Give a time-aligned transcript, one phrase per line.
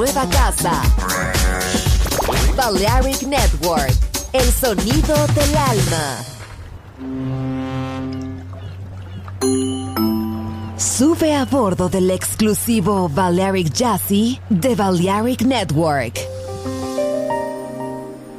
[0.00, 0.80] nueva casa.
[2.56, 3.92] Balearic Network,
[4.32, 6.16] el sonido del alma.
[10.78, 16.18] Sube a bordo del exclusivo Balearic Jazzy de Balearic Network.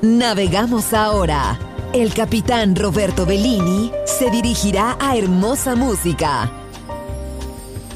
[0.01, 1.59] Navegamos ahora.
[1.93, 6.49] El capitán Roberto Bellini se dirigirá a hermosa música.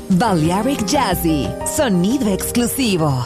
[0.10, 3.26] Balearic Jazzy, sonido exclusivo.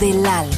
[0.00, 0.57] Del alma.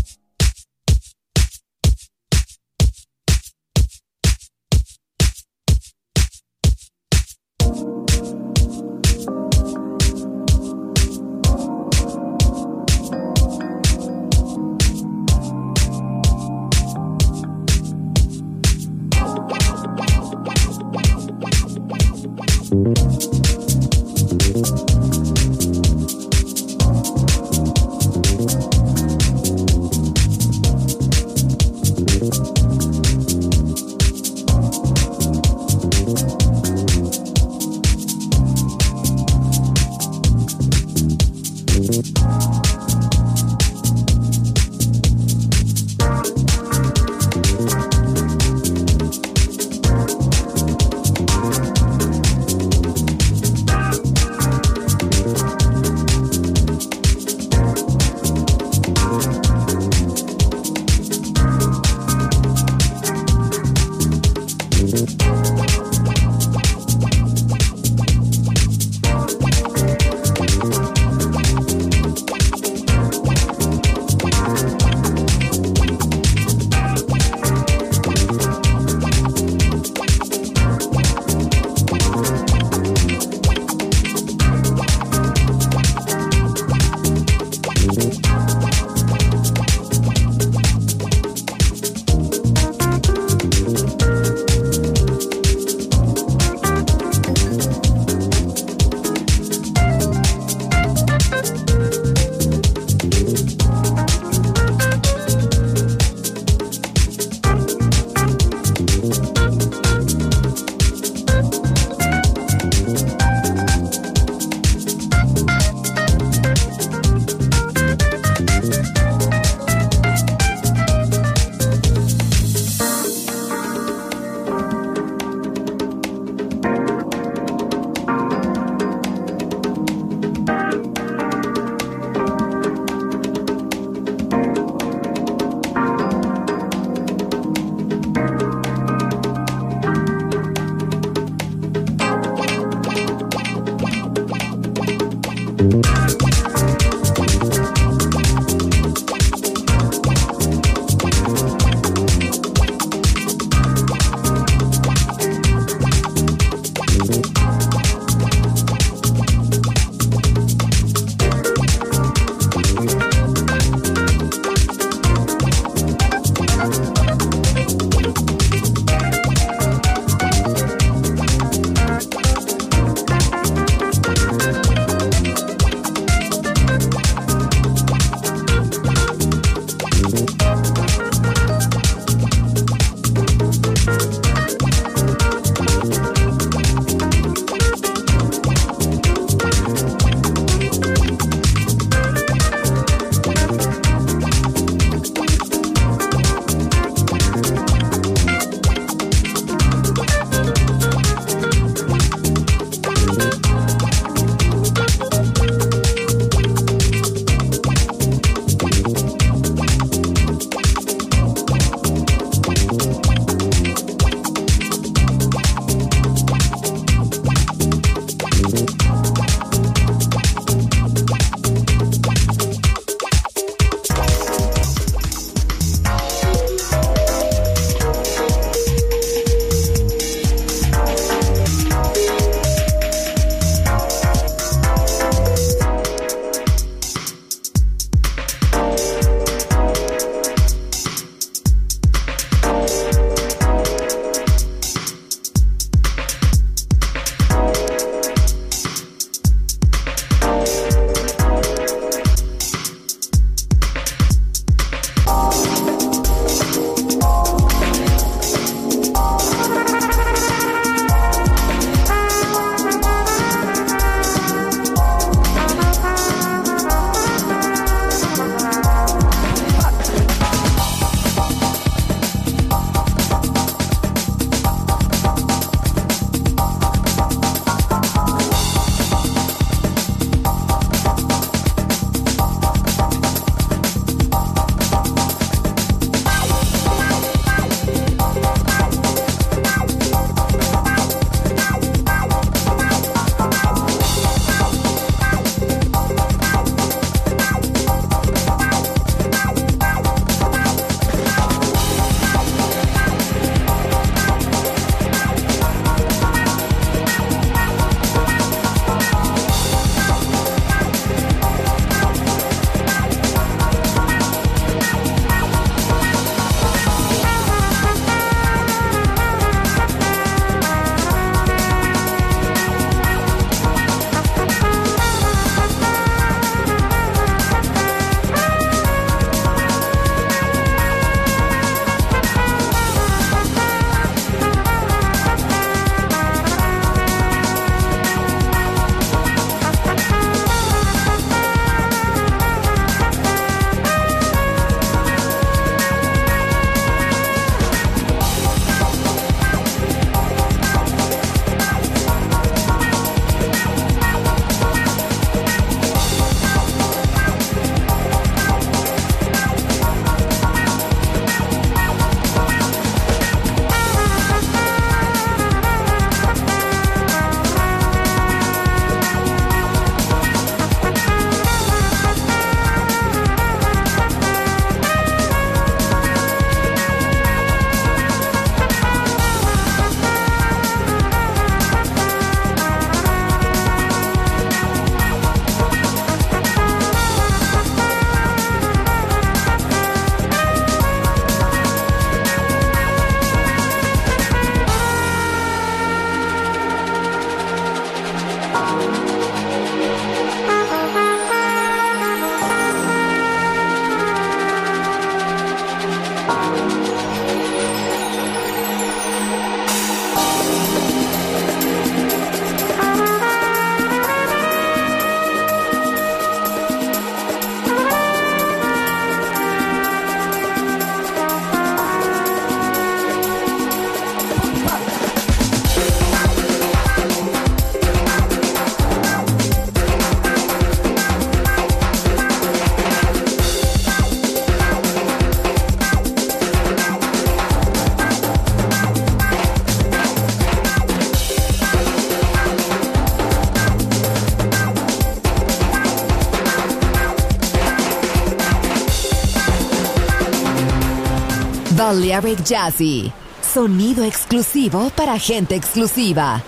[451.91, 452.93] Balearic Jazzy.
[453.21, 456.23] Sonido exclusivo para gente exclusiva.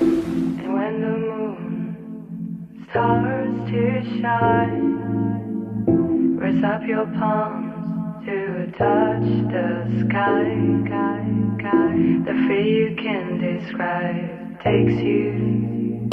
[0.00, 1.96] And when the moon
[2.90, 4.98] starts to shine,
[6.38, 10.42] raise up your palms to touch the sky.
[12.24, 16.10] The fear you can describe takes you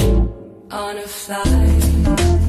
[0.71, 2.48] on a flight.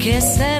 [0.00, 0.59] esquecer